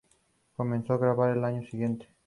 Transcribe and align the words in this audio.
Comenzó 0.57 0.93
a 0.93 0.97
grabar 0.97 1.29
al 1.29 1.45
año 1.45 1.61
siguiente. 1.63 2.07